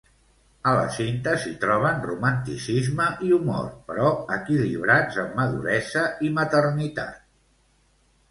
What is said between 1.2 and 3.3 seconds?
s'hi troben romanticisme i